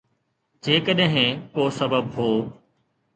جيڪڏهن 0.63 1.29
ڪو 1.55 1.63
سبب 1.79 2.05
هو. 2.17 2.31